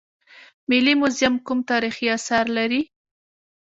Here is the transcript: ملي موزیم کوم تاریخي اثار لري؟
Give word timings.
ملي 0.69 0.93
موزیم 1.01 1.33
کوم 1.45 1.59
تاریخي 1.69 2.05
اثار 2.17 2.45
لري؟ 2.57 2.81